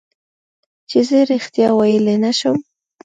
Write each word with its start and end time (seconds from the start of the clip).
چې 0.89 0.99
زه 1.07 1.17
رښتیا 1.31 1.69
ویلی 1.77 2.15
نه 2.23 2.31
شم. 2.39 2.57